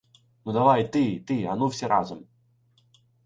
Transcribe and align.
Ну— 0.45 0.51
давай 0.53 0.91
ти! 0.91 1.19
Ти! 1.19 1.43
Ану 1.45 1.67
всі 1.67 1.87
разом! 1.87 2.23